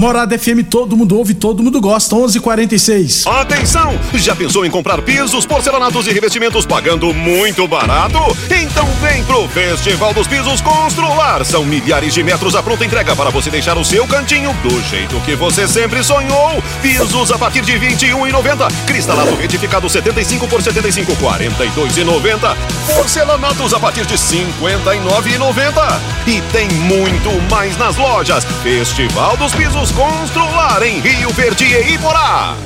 Morada 0.00 0.38
FM, 0.38 0.64
todo 0.70 0.96
mundo 0.96 1.14
ouve, 1.18 1.34
todo 1.34 1.62
mundo 1.62 1.78
gosta. 1.78 2.16
11:46. 2.16 3.26
Atenção! 3.26 4.00
Já 4.14 4.34
pensou 4.34 4.64
em 4.64 4.70
comprar 4.70 5.02
pisos, 5.02 5.44
porcelanatos 5.44 6.06
e 6.06 6.10
revestimentos 6.10 6.64
pagando 6.64 7.12
muito 7.12 7.68
barato? 7.68 8.18
Então 8.50 8.88
vem 9.02 9.22
pro 9.24 9.46
Festival 9.48 10.14
dos 10.14 10.26
Pisos 10.26 10.62
Constrular. 10.62 11.44
São 11.44 11.66
milhares 11.66 12.14
de 12.14 12.22
metros 12.22 12.54
à 12.54 12.62
pronta 12.62 12.82
entrega 12.82 13.14
para 13.14 13.28
você 13.28 13.50
deixar 13.50 13.76
o 13.76 13.84
seu 13.84 14.06
cantinho 14.06 14.54
do 14.62 14.80
jeito 14.88 15.20
que 15.20 15.36
você 15.36 15.68
sempre 15.68 16.02
sonhou. 16.02 16.62
Pisos 16.80 17.30
a 17.30 17.36
partir 17.36 17.60
de 17.60 17.72
21,90. 17.72 18.72
Cristalado 18.86 19.36
retificado 19.36 19.86
75 19.86 20.48
por 20.48 20.62
75, 20.62 21.14
42,90. 21.16 22.56
Porcelanatos 22.86 23.74
a 23.74 23.78
partir 23.78 24.06
de 24.06 24.14
59,90. 24.14 26.00
E 26.26 26.40
tem 26.52 26.70
muito 26.70 27.30
mais 27.50 27.76
nas 27.76 27.98
lojas. 27.98 28.46
Festival 28.62 29.36
dos 29.36 29.52
Pisos 29.54 29.89
Constrular 29.96 30.82
em 30.82 31.00
Rio 31.00 31.30
Verde 31.30 31.64
e 31.64 31.94
Iporá. 31.94 32.56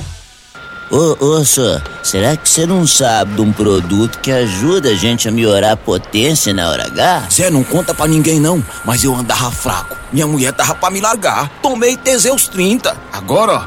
Ô, 0.90 1.16
ô, 1.18 1.44
só, 1.44 1.80
será 2.02 2.36
que 2.36 2.48
você 2.48 2.66
não 2.66 2.86
sabe 2.86 3.34
de 3.34 3.40
um 3.40 3.52
produto 3.52 4.18
que 4.20 4.30
ajuda 4.30 4.90
a 4.90 4.94
gente 4.94 5.28
a 5.28 5.32
melhorar 5.32 5.72
a 5.72 5.76
potência 5.76 6.52
na 6.52 6.68
hora 6.68 6.86
H? 6.86 7.28
Zé, 7.32 7.50
não 7.50 7.64
conta 7.64 7.94
pra 7.94 8.06
ninguém 8.06 8.38
não, 8.38 8.62
mas 8.84 9.02
eu 9.02 9.14
andava 9.14 9.50
fraco. 9.50 9.96
Minha 10.12 10.26
mulher 10.26 10.52
tava 10.52 10.74
pra 10.74 10.90
me 10.90 11.00
largar. 11.00 11.48
Tomei 11.62 11.96
Teseus 11.96 12.46
30. 12.46 12.96
Agora, 13.12 13.66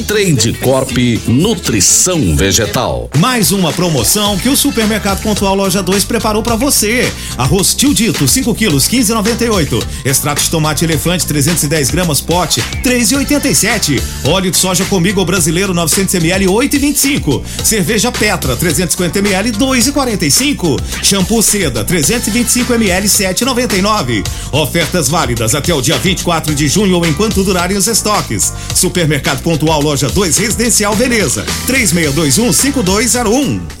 Trade 0.03 0.53
Corp 0.53 0.91
Nutrição 1.27 2.35
Vegetal. 2.35 3.09
Mais 3.17 3.51
uma 3.51 3.71
promoção 3.71 4.37
que 4.37 4.49
o 4.49 4.55
Supermercado 4.57 5.21
Pontual 5.21 5.55
Loja 5.55 5.83
2 5.83 6.03
preparou 6.03 6.41
para 6.41 6.55
você. 6.55 7.11
Arroz 7.37 7.73
Tio 7.73 7.93
Dito, 7.93 8.27
5 8.27 8.53
quilos, 8.55 8.87
15,98. 8.87 9.83
Extrato 10.03 10.41
de 10.41 10.49
tomate 10.49 10.83
elefante, 10.83 11.25
310 11.27 11.91
gramas 11.91 12.19
pote, 12.19 12.61
3,87. 12.83 14.01
Óleo 14.25 14.49
de 14.49 14.57
soja 14.57 14.83
comigo 14.85 15.23
brasileiro, 15.23 15.73
900 15.73 16.15
ml, 16.15 16.47
8,25. 16.47 17.41
Cerveja 17.63 18.11
Petra, 18.11 18.55
350 18.55 19.19
ml, 19.19 19.51
2,45. 19.51 20.79
Shampoo 21.03 21.41
Seda, 21.41 21.83
325 21.83 22.73
ml, 22.73 23.07
7,99. 23.07 24.23
Ofertas 24.51 25.07
válidas 25.07 25.53
até 25.55 25.73
o 25.73 25.81
dia 25.81 25.97
24 25.97 26.55
de 26.55 26.67
junho 26.67 26.95
ou 26.95 27.05
enquanto 27.05 27.43
durarem 27.43 27.77
os 27.77 27.87
estoques. 27.87 28.51
Supermercado 28.73 29.41
Pontual 29.41 29.81
Loja 29.81 29.90
2 29.95 30.39
Residencial 30.39 30.95
Veneza, 30.95 31.45
36215201. 31.67 33.80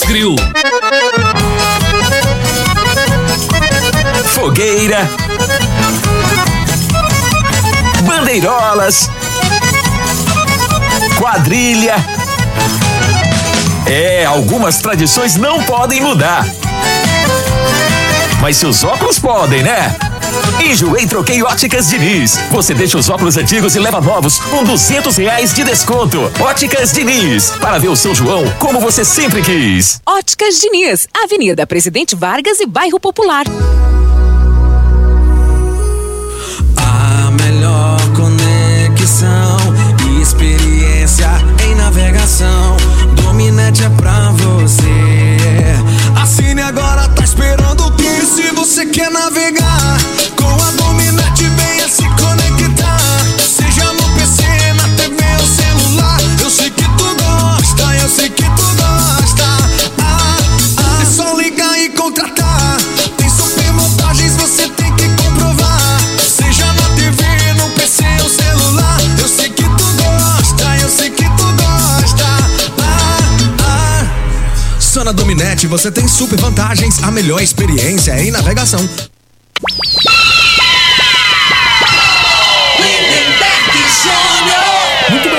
Grill. 0.00 0.36
Fogueira. 4.24 5.06
Bandeirolas. 8.06 9.10
Quadrilha. 11.18 11.96
É, 13.84 14.24
algumas 14.24 14.78
tradições 14.78 15.36
não 15.36 15.62
podem 15.64 16.00
mudar. 16.00 16.46
Mas 18.40 18.56
seus 18.56 18.82
óculos 18.82 19.18
podem, 19.18 19.62
né? 19.62 19.94
Enjoei 20.64 21.06
Troquei 21.06 21.42
Óticas 21.42 21.88
Diniz. 21.90 22.38
Você 22.50 22.72
deixa 22.72 22.96
os 22.96 23.08
óculos 23.08 23.36
antigos 23.36 23.76
e 23.76 23.78
leva 23.78 24.00
novos 24.00 24.38
com 24.38 24.64
duzentos 24.64 25.16
reais 25.16 25.52
de 25.52 25.64
desconto. 25.64 26.18
Óticas 26.40 26.92
Diniz. 26.92 27.50
Para 27.60 27.78
ver 27.78 27.88
o 27.88 27.96
São 27.96 28.14
João 28.14 28.44
como 28.58 28.80
você 28.80 29.04
sempre 29.04 29.42
quis. 29.42 30.00
Óticas 30.06 30.58
Diniz, 30.58 31.08
Avenida 31.22 31.66
Presidente 31.66 32.14
Vargas 32.14 32.60
e 32.60 32.66
Bairro 32.66 32.98
Popular. 32.98 33.44
A 36.76 37.30
melhor 37.32 37.98
conexão 38.16 39.56
e 40.08 40.22
experiência 40.22 41.30
em 41.66 41.74
navegação. 41.74 42.76
Dominete 43.16 43.84
é 43.84 43.90
pra 43.90 44.30
você. 44.30 44.82
Assine 46.20 46.62
agora, 46.62 47.08
tá 47.08 47.24
esperando 47.24 47.86
o 47.86 47.92
que? 47.92 48.24
Se 48.24 48.50
você 48.52 48.86
quer 48.86 49.10
navegar 49.10 49.98
Dominete, 75.12 75.66
você 75.66 75.90
tem 75.90 76.08
super 76.08 76.38
vantagens, 76.38 77.02
a 77.02 77.10
melhor 77.10 77.42
experiência 77.42 78.18
em 78.22 78.30
navegação. 78.30 78.86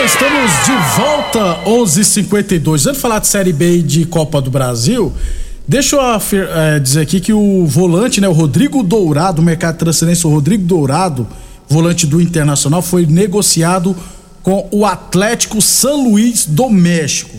Estamos 0.06 0.52
de 0.66 0.74
volta 0.98 1.64
11:52. 1.66 2.86
Antes 2.86 2.98
de 2.98 3.02
falar 3.02 3.20
de 3.20 3.28
Série 3.28 3.54
B 3.54 3.78
e 3.78 3.82
de 3.82 4.06
Copa 4.06 4.42
do 4.42 4.52
Brasil, 4.52 5.14
deixa 5.66 5.96
eu 5.96 6.02
eh, 6.02 6.80
dizer 6.80 7.02
aqui 7.02 7.22
que 7.22 7.32
o 7.32 7.66
volante, 7.66 8.20
né, 8.20 8.28
o 8.28 8.34
Rodrigo 8.34 8.84
Dourado, 8.84 9.42
o 9.42 9.46
mercado 9.46 9.76
de 9.76 9.80
transferência, 9.80 10.28
o 10.28 10.34
Rodrigo 10.34 10.66
Dourado, 10.66 11.26
volante 11.70 12.06
do 12.06 12.20
Internacional, 12.20 12.82
foi 12.82 13.06
negociado 13.06 13.96
com 14.42 14.68
o 14.72 14.86
Atlético 14.86 15.62
São 15.62 16.10
Luís 16.10 16.46
do 16.46 16.70
México. 16.70 17.38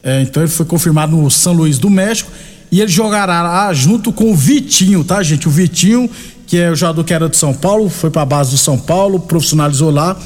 É, 0.00 0.22
então 0.22 0.44
ele 0.44 0.52
foi 0.52 0.64
confirmado 0.64 1.16
no 1.16 1.28
São 1.28 1.54
Luís 1.54 1.76
do 1.76 1.90
México 1.90 2.30
e 2.70 2.80
ele 2.80 2.90
jogará 2.90 3.42
lá 3.42 3.74
junto 3.74 4.12
com 4.12 4.30
o 4.30 4.34
Vitinho, 4.34 5.02
tá, 5.02 5.24
gente? 5.24 5.48
O 5.48 5.50
Vitinho, 5.50 6.08
que 6.46 6.56
é 6.56 6.70
o 6.70 6.76
jogador 6.76 7.02
que 7.02 7.12
era 7.12 7.28
de 7.28 7.36
São 7.36 7.52
Paulo, 7.52 7.88
foi 7.88 8.10
para 8.10 8.22
a 8.22 8.26
base 8.26 8.52
do 8.52 8.58
São 8.58 8.78
Paulo, 8.78 9.18
profissionalizou 9.18 9.90
lá, 9.90 10.16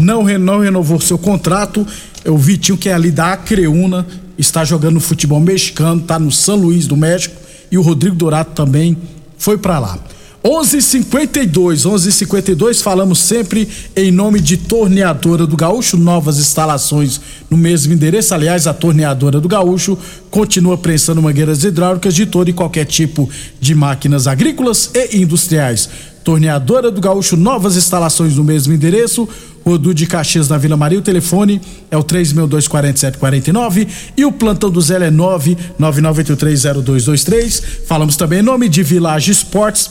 não, 0.00 0.24
não 0.38 0.60
renovou 0.60 1.00
seu 1.00 1.18
contrato. 1.18 1.86
É 2.24 2.30
o 2.30 2.36
Vitinho, 2.36 2.76
que 2.76 2.88
é 2.88 2.92
ali 2.92 3.10
da 3.10 3.32
Acreúna, 3.32 4.06
está 4.36 4.64
jogando 4.64 5.00
futebol 5.00 5.40
mexicano, 5.40 6.00
tá 6.00 6.18
no 6.18 6.32
São 6.32 6.56
Luís 6.56 6.86
do 6.86 6.96
México 6.96 7.34
e 7.70 7.78
o 7.78 7.82
Rodrigo 7.82 8.16
Dourado 8.16 8.50
também 8.54 8.96
foi 9.38 9.56
para 9.56 9.78
lá. 9.78 9.98
11:52, 10.42 11.84
11:52 11.84 12.80
falamos 12.80 13.18
sempre 13.18 13.68
em 13.94 14.10
nome 14.10 14.40
de 14.40 14.56
Torneadora 14.56 15.46
do 15.46 15.54
Gaúcho, 15.54 15.98
novas 15.98 16.38
instalações 16.38 17.20
no 17.50 17.58
mesmo 17.58 17.92
endereço. 17.92 18.32
Aliás, 18.32 18.66
a 18.66 18.72
Torneadora 18.72 19.38
do 19.38 19.46
Gaúcho 19.46 19.98
continua 20.30 20.78
prensando 20.78 21.20
mangueiras 21.20 21.62
hidráulicas 21.62 22.14
de 22.14 22.24
todo 22.24 22.48
e 22.48 22.54
qualquer 22.54 22.86
tipo 22.86 23.28
de 23.60 23.74
máquinas 23.74 24.26
agrícolas 24.26 24.90
e 24.94 25.18
industriais. 25.18 25.90
Torneadora 26.24 26.90
do 26.90 27.02
Gaúcho, 27.02 27.36
novas 27.36 27.76
instalações 27.76 28.36
no 28.36 28.44
mesmo 28.44 28.72
endereço. 28.72 29.28
Rodu 29.70 29.94
de 29.94 30.06
Caxias 30.06 30.48
na 30.48 30.58
Vila 30.58 30.76
Maria, 30.76 30.98
o 30.98 31.02
telefone 31.02 31.60
é 31.92 31.96
o 31.96 32.02
3624749 32.02 33.86
e 34.16 34.24
o 34.24 34.32
plantão 34.32 34.68
do 34.68 34.80
Zé 34.80 34.96
é 34.96 35.12
999830223. 35.12 37.62
Falamos 37.86 38.16
também 38.16 38.40
em 38.40 38.42
nome 38.42 38.68
de 38.68 38.82
Village 38.82 39.30
Esportes. 39.30 39.88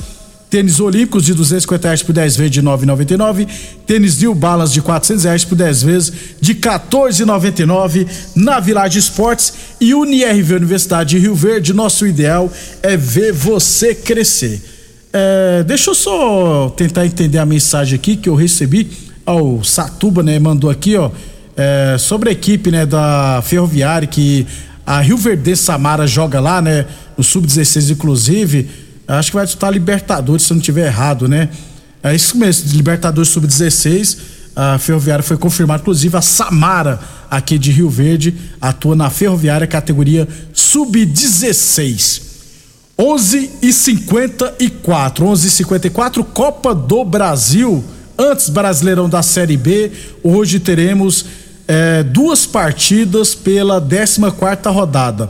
Tênis 0.49 0.79
Olímpicos 0.79 1.23
de 1.23 1.33
250 1.33 1.87
reais 1.87 2.03
por 2.03 2.11
10 2.11 2.35
vezes 2.35 2.51
de 2.51 2.61
9,99. 2.61 3.47
Tênis 3.85 4.19
New 4.19 4.35
Balance 4.35 4.73
de 4.73 4.81
400 4.81 5.23
reais 5.23 5.45
por 5.45 5.55
10 5.55 5.83
vezes 5.83 6.11
de 6.41 6.55
14,99 6.55 8.05
na 8.35 8.59
Village 8.59 8.99
Esportes 8.99 9.53
e 9.79 9.93
UniRV 9.93 10.55
Universidade 10.55 11.11
de 11.11 11.19
Rio 11.19 11.35
Verde. 11.35 11.71
Nosso 11.71 12.05
ideal 12.05 12.51
é 12.81 12.97
ver 12.97 13.31
você 13.31 13.95
crescer. 13.95 14.61
É, 15.13 15.63
deixa 15.63 15.91
eu 15.91 15.95
só 15.95 16.69
tentar 16.75 17.05
entender 17.05 17.37
a 17.37 17.45
mensagem 17.45 17.95
aqui 17.95 18.17
que 18.17 18.27
eu 18.27 18.35
recebi. 18.35 19.08
Ó, 19.29 19.59
o 19.59 19.63
Satuba, 19.63 20.23
né, 20.23 20.39
mandou 20.39 20.71
aqui, 20.71 20.95
ó, 20.95 21.11
é, 21.55 21.97
sobre 21.99 22.29
a 22.29 22.31
equipe, 22.31 22.71
né, 22.71 22.83
da 22.83 23.43
Ferroviária 23.45 24.07
que 24.07 24.47
a 24.83 25.01
Rio 25.01 25.17
Verde 25.17 25.55
Samara 25.55 26.07
joga 26.07 26.39
lá, 26.39 26.59
né, 26.59 26.87
no 27.15 27.23
Sub-16 27.23 27.91
inclusive. 27.91 28.67
Acho 29.07 29.29
que 29.29 29.35
vai 29.35 29.45
disputar 29.45 29.71
Libertadores, 29.71 30.41
se 30.43 30.51
eu 30.51 30.55
não 30.55 30.61
tiver 30.61 30.87
errado, 30.87 31.27
né? 31.27 31.49
É 32.01 32.15
isso 32.15 32.37
mesmo, 32.37 32.71
Libertadores 32.75 33.29
Sub-16. 33.29 34.17
A 34.55 34.79
Ferroviária 34.79 35.21
foi 35.21 35.37
confirmada, 35.37 35.81
inclusive 35.81 36.17
a 36.17 36.21
Samara, 36.21 36.99
aqui 37.29 37.59
de 37.59 37.71
Rio 37.71 37.89
Verde, 37.89 38.33
atua 38.59 38.95
na 38.95 39.11
Ferroviária, 39.11 39.67
categoria 39.67 40.27
Sub-16. 40.53 42.21
11 42.97 43.51
e 43.61 43.71
54 43.71 45.25
11 45.25 45.47
e 45.47 45.51
54 45.51 46.23
Copa 46.23 46.73
do 46.73 47.05
Brasil. 47.05 47.83
Antes 48.21 48.49
Brasileirão 48.49 49.07
da 49.07 49.23
Série 49.23 49.55
B, 49.55 49.89
hoje 50.21 50.59
teremos 50.59 51.25
eh, 51.65 52.03
duas 52.03 52.45
partidas 52.45 53.33
pela 53.33 53.79
14 53.79 54.19
quarta 54.37 54.69
rodada. 54.69 55.29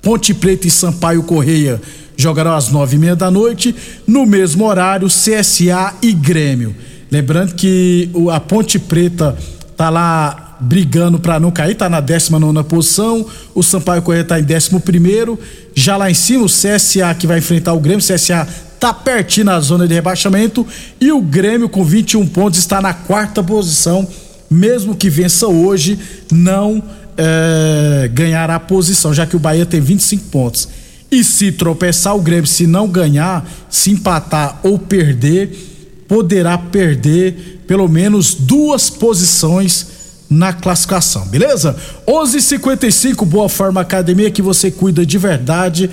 Ponte 0.00 0.32
Preta 0.32 0.66
e 0.66 0.70
Sampaio 0.70 1.22
Correia 1.22 1.78
jogarão 2.16 2.54
às 2.54 2.70
nove 2.70 2.96
e 2.96 2.98
meia 2.98 3.14
da 3.14 3.30
noite. 3.30 3.76
No 4.06 4.24
mesmo 4.24 4.64
horário, 4.64 5.06
CSA 5.06 5.96
e 6.00 6.14
Grêmio. 6.14 6.74
Lembrando 7.10 7.54
que 7.54 8.08
a 8.32 8.40
Ponte 8.40 8.78
Preta 8.78 9.36
tá 9.76 9.90
lá 9.90 10.56
brigando 10.60 11.20
para 11.20 11.38
não 11.38 11.50
cair, 11.50 11.74
tá 11.74 11.90
na 11.90 12.00
19 12.00 12.64
posição. 12.64 13.26
O 13.54 13.62
Sampaio 13.62 14.00
Correia 14.00 14.24
tá 14.24 14.40
em 14.40 14.44
11. 14.44 15.38
Já 15.74 15.98
lá 15.98 16.10
em 16.10 16.14
cima, 16.14 16.44
o 16.44 16.46
CSA 16.46 17.14
que 17.18 17.26
vai 17.26 17.36
enfrentar 17.36 17.74
o 17.74 17.80
Grêmio. 17.80 18.02
CSA 18.02 18.48
tá 18.78 18.92
pertinho 18.92 19.46
na 19.46 19.60
zona 19.60 19.86
de 19.86 19.94
rebaixamento. 19.94 20.66
E 21.00 21.12
o 21.12 21.20
Grêmio, 21.20 21.68
com 21.68 21.84
21 21.84 22.26
pontos, 22.26 22.58
está 22.58 22.80
na 22.80 22.94
quarta 22.94 23.42
posição. 23.42 24.06
Mesmo 24.50 24.96
que 24.96 25.10
vença 25.10 25.46
hoje, 25.46 25.98
não 26.32 26.82
é, 27.16 28.08
ganhará 28.12 28.54
a 28.54 28.60
posição, 28.60 29.12
já 29.12 29.26
que 29.26 29.36
o 29.36 29.40
Bahia 29.40 29.66
tem 29.66 29.80
25 29.80 30.24
pontos. 30.26 30.68
E 31.10 31.24
se 31.24 31.52
tropeçar 31.52 32.14
o 32.14 32.22
Grêmio, 32.22 32.46
se 32.46 32.66
não 32.66 32.86
ganhar, 32.86 33.48
se 33.68 33.90
empatar 33.90 34.60
ou 34.62 34.78
perder, 34.78 36.04
poderá 36.06 36.56
perder 36.56 37.62
pelo 37.66 37.88
menos 37.88 38.34
duas 38.34 38.88
posições 38.88 39.98
na 40.30 40.52
classificação, 40.52 41.26
beleza? 41.26 41.74
11:55 42.06 43.24
Boa 43.24 43.48
Forma 43.48 43.80
Academia 43.80 44.30
que 44.30 44.42
você 44.42 44.70
cuida 44.70 45.04
de 45.04 45.16
verdade 45.16 45.90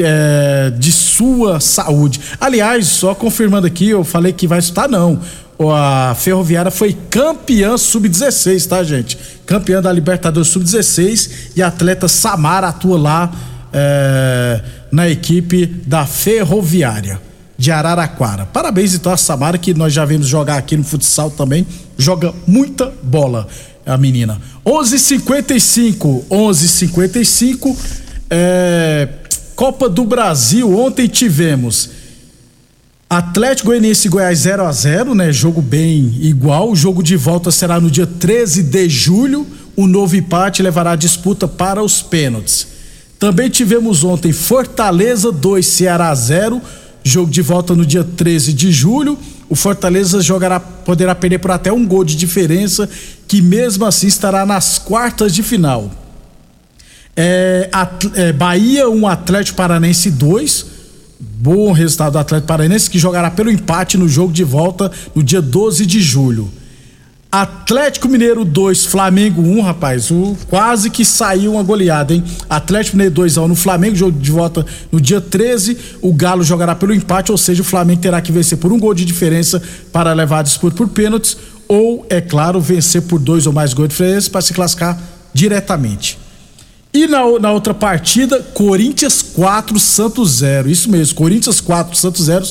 é, 0.00 0.70
de 0.70 0.92
sua 0.92 1.60
saúde. 1.60 2.20
Aliás, 2.40 2.86
só 2.86 3.14
confirmando 3.14 3.66
aqui, 3.66 3.88
eu 3.88 4.04
falei 4.04 4.32
que 4.32 4.46
vai 4.46 4.58
estar 4.58 4.88
não. 4.88 5.20
A 5.60 6.14
Ferroviária 6.16 6.70
foi 6.70 6.96
campeã 7.10 7.76
sub-16, 7.76 8.66
tá, 8.66 8.82
gente? 8.82 9.18
Campeã 9.46 9.80
da 9.80 9.92
Libertadores 9.92 10.48
sub-16 10.48 11.52
e 11.54 11.62
a 11.62 11.68
atleta 11.68 12.08
Samara 12.08 12.68
atua 12.68 12.98
lá 12.98 13.32
é, 13.72 14.60
na 14.90 15.08
equipe 15.08 15.66
da 15.66 16.04
Ferroviária 16.04 17.20
de 17.56 17.70
Araraquara. 17.70 18.46
Parabéns 18.46 18.94
então 18.94 19.12
a 19.12 19.16
Samara 19.16 19.56
que 19.56 19.72
nós 19.72 19.92
já 19.92 20.04
vimos 20.04 20.26
jogar 20.26 20.56
aqui 20.56 20.76
no 20.76 20.82
futsal 20.82 21.30
também, 21.30 21.66
joga 21.96 22.34
muita 22.46 22.92
bola 23.02 23.46
a 23.86 23.96
menina. 23.96 24.40
11:55, 24.66 26.24
11:55 26.28 27.76
é, 28.30 29.08
Copa 29.62 29.88
do 29.88 30.04
Brasil. 30.04 30.76
Ontem 30.76 31.06
tivemos 31.06 31.88
Atlético 33.08 33.68
Goianiense 33.68 34.08
e 34.08 34.10
Goiás 34.10 34.40
0 34.40 34.64
a 34.64 34.72
0 34.72 35.14
né? 35.14 35.32
Jogo 35.32 35.62
bem 35.62 36.18
igual. 36.20 36.72
O 36.72 36.74
jogo 36.74 37.00
de 37.00 37.14
volta 37.14 37.52
será 37.52 37.80
no 37.80 37.88
dia 37.88 38.04
13 38.04 38.64
de 38.64 38.88
julho. 38.88 39.46
O 39.76 39.86
novo 39.86 40.16
empate 40.16 40.64
levará 40.64 40.90
a 40.90 40.96
disputa 40.96 41.46
para 41.46 41.80
os 41.80 42.02
pênaltis. 42.02 42.66
Também 43.20 43.48
tivemos 43.48 44.02
ontem 44.02 44.32
Fortaleza 44.32 45.30
2, 45.30 45.64
Ceará 45.64 46.12
0. 46.12 46.60
Jogo 47.04 47.30
de 47.30 47.40
volta 47.40 47.72
no 47.76 47.86
dia 47.86 48.02
13 48.02 48.52
de 48.52 48.72
julho. 48.72 49.16
O 49.48 49.54
Fortaleza 49.54 50.20
jogará, 50.20 50.58
poderá 50.58 51.14
perder 51.14 51.38
por 51.38 51.52
até 51.52 51.72
um 51.72 51.86
gol 51.86 52.02
de 52.02 52.16
diferença, 52.16 52.90
que 53.28 53.40
mesmo 53.40 53.84
assim 53.84 54.08
estará 54.08 54.44
nas 54.44 54.76
quartas 54.76 55.32
de 55.32 55.44
final. 55.44 56.01
É, 57.16 57.68
At- 57.72 58.10
é, 58.14 58.32
Bahia 58.32 58.88
1, 58.88 59.06
Atlético 59.06 59.56
Paranense 59.56 60.10
2. 60.10 60.66
Bom 61.20 61.72
resultado 61.72 62.12
do 62.12 62.18
Atlético 62.18 62.46
Paranaense 62.48 62.88
que 62.90 62.98
jogará 62.98 63.30
pelo 63.30 63.50
empate 63.50 63.98
no 63.98 64.08
jogo 64.08 64.32
de 64.32 64.44
volta 64.44 64.90
no 65.14 65.22
dia 65.22 65.42
12 65.42 65.84
de 65.86 66.00
julho. 66.00 66.50
Atlético 67.30 68.08
Mineiro 68.08 68.44
2, 68.44 68.84
Flamengo 68.86 69.40
1, 69.42 69.60
rapaz. 69.62 70.10
O, 70.10 70.36
quase 70.48 70.90
que 70.90 71.04
saiu 71.04 71.52
uma 71.54 71.62
goleada, 71.62 72.12
hein? 72.14 72.22
Atlético 72.48 72.96
Mineiro 72.96 73.14
2 73.14 73.38
a 73.38 73.42
1 73.42 73.48
no 73.48 73.54
Flamengo, 73.56 73.96
jogo 73.96 74.18
de 74.18 74.30
volta 74.30 74.64
no 74.90 75.00
dia 75.00 75.20
13. 75.20 75.76
O 76.02 76.12
Galo 76.12 76.44
jogará 76.44 76.74
pelo 76.74 76.92
empate, 76.94 77.32
ou 77.32 77.38
seja, 77.38 77.62
o 77.62 77.64
Flamengo 77.64 78.02
terá 78.02 78.20
que 78.20 78.30
vencer 78.30 78.58
por 78.58 78.70
um 78.72 78.78
gol 78.78 78.92
de 78.94 79.04
diferença 79.04 79.62
para 79.92 80.12
levar 80.12 80.40
a 80.40 80.42
disputa 80.42 80.76
por 80.76 80.88
pênaltis, 80.88 81.36
ou, 81.66 82.04
é 82.10 82.20
claro, 82.20 82.60
vencer 82.60 83.02
por 83.02 83.18
dois 83.18 83.46
ou 83.46 83.52
mais 83.52 83.72
gols 83.72 83.88
de 83.88 83.94
diferença 83.94 84.30
para 84.30 84.42
se 84.42 84.52
classificar 84.52 85.00
diretamente. 85.32 86.18
E 86.94 87.06
na, 87.06 87.20
na 87.38 87.50
outra 87.52 87.72
partida, 87.72 88.40
Corinthians 88.40 89.22
4, 89.22 89.78
Santos 89.80 90.30
0. 90.36 90.68
Isso 90.68 90.90
mesmo, 90.90 91.14
Corinthians 91.14 91.60
4, 91.60 91.96
Santos 91.96 92.26
0. 92.26 92.46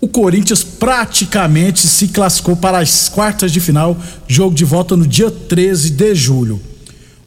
O 0.00 0.06
Corinthians 0.08 0.62
praticamente 0.62 1.86
se 1.86 2.08
classificou 2.08 2.56
para 2.56 2.78
as 2.78 3.08
quartas 3.08 3.52
de 3.52 3.60
final, 3.60 3.96
jogo 4.28 4.54
de 4.54 4.64
volta 4.64 4.96
no 4.96 5.06
dia 5.06 5.30
13 5.30 5.90
de 5.90 6.14
julho. 6.14 6.60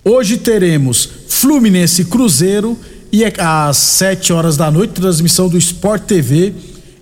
Hoje 0.03 0.37
teremos 0.37 1.09
Fluminense 1.27 2.05
Cruzeiro 2.05 2.77
e 3.11 3.23
é 3.23 3.33
às 3.37 3.77
7 3.77 4.31
horas 4.33 4.55
da 4.57 4.69
noite, 4.69 4.93
transmissão 4.93 5.47
do 5.49 5.57
Sport 5.57 6.03
TV. 6.03 6.53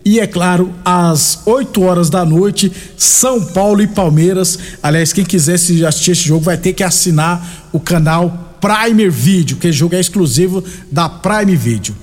E 0.06 0.20
é 0.20 0.28
claro, 0.28 0.74
às 0.84 1.40
8 1.46 1.82
horas 1.82 2.10
da 2.10 2.26
noite, 2.26 2.72
São 2.98 3.42
Paulo 3.44 3.82
e 3.82 3.88
Palmeiras. 3.88 4.60
Aliás, 4.82 5.14
quem 5.14 5.24
quiser 5.24 5.58
se- 5.58 5.86
assistir 5.86 6.12
esse 6.12 6.22
jogo 6.24 6.42
vai 6.42 6.58
ter 6.58 6.74
que 6.74 6.84
assinar 6.84 7.68
o 7.72 7.80
canal 7.80 8.53
Prime 8.64 9.10
Video, 9.10 9.58
que 9.58 9.74
jogo 9.74 9.96
é 9.96 10.00
exclusivo 10.00 10.64
da 10.90 11.10
Prime 11.10 11.54
Video. 11.58 11.94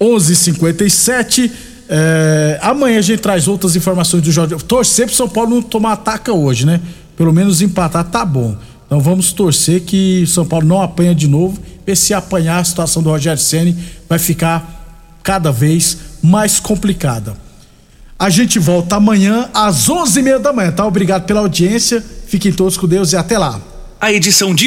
11:57 0.00 1.50
é, 1.90 2.58
amanhã 2.62 2.98
a 2.98 3.02
gente 3.02 3.20
traz 3.20 3.48
outras 3.48 3.74
informações 3.74 4.22
do 4.22 4.30
Jorge. 4.30 4.54
Torcer 4.64 5.06
pro 5.06 5.14
São 5.14 5.28
Paulo 5.28 5.50
não 5.56 5.62
tomar 5.62 5.92
ataca 5.92 6.32
hoje, 6.32 6.66
né? 6.66 6.80
Pelo 7.16 7.32
menos 7.32 7.62
empatar 7.62 8.04
tá 8.04 8.24
bom. 8.24 8.56
Então 8.86 9.00
vamos 9.00 9.32
torcer 9.32 9.82
que 9.82 10.24
São 10.26 10.46
Paulo 10.46 10.66
não 10.66 10.82
apanha 10.82 11.14
de 11.14 11.28
novo. 11.28 11.60
E 11.86 11.96
se 11.96 12.12
apanhar, 12.12 12.58
a 12.58 12.64
situação 12.64 13.02
do 13.02 13.10
Rogério 13.10 13.40
Ceni 13.40 13.76
vai 14.08 14.18
ficar 14.18 15.18
cada 15.22 15.50
vez 15.50 15.98
mais 16.22 16.60
complicada. 16.60 17.34
A 18.18 18.28
gente 18.28 18.58
volta 18.58 18.96
amanhã 18.96 19.48
às 19.54 19.88
11h30 19.88 20.38
da 20.38 20.52
manhã, 20.52 20.72
tá? 20.72 20.86
Obrigado 20.86 21.24
pela 21.24 21.40
audiência. 21.40 22.04
Fiquem 22.26 22.52
todos 22.52 22.76
com 22.76 22.86
Deus 22.86 23.12
e 23.12 23.16
até 23.16 23.38
lá. 23.38 23.60
A 24.00 24.12
edição 24.12 24.54
de 24.54 24.66